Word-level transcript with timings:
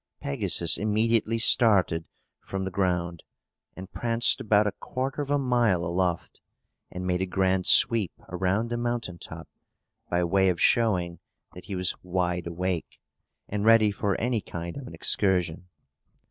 Pegasus 0.19 0.79
immediately 0.79 1.37
started 1.37 2.05
from 2.39 2.63
the 2.65 2.71
ground, 2.71 3.21
and 3.75 3.91
pranced 3.91 4.41
about 4.41 4.65
a 4.65 4.71
quarter 4.71 5.21
of 5.21 5.29
a 5.29 5.37
mile 5.37 5.85
aloft, 5.85 6.41
and 6.89 7.05
made 7.05 7.21
a 7.21 7.27
grand 7.27 7.67
sweep 7.67 8.11
around 8.27 8.71
the 8.71 8.77
mountain 8.77 9.19
top, 9.19 9.47
by 10.09 10.23
way 10.23 10.49
of 10.49 10.59
showing 10.59 11.19
that 11.53 11.65
he 11.65 11.75
was 11.75 11.93
wide 12.01 12.47
awake, 12.47 12.99
and 13.47 13.63
ready 13.63 13.91
for 13.91 14.19
any 14.19 14.41
kind 14.41 14.75
of 14.75 14.87
an 14.87 14.95
excursion. 14.95 15.67